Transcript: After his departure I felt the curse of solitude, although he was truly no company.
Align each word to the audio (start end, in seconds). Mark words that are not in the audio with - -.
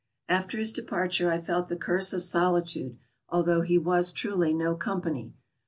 After 0.27 0.57
his 0.57 0.71
departure 0.71 1.29
I 1.29 1.39
felt 1.39 1.67
the 1.67 1.75
curse 1.75 2.11
of 2.11 2.23
solitude, 2.23 2.97
although 3.29 3.61
he 3.61 3.77
was 3.77 4.11
truly 4.11 4.51
no 4.51 4.73
company. 4.73 5.35